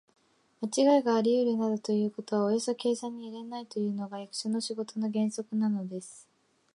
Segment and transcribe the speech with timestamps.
[0.59, 6.27] まちがいがありうるなどということはおよそ計算には入れないというのが、役所の仕事の原則なのです。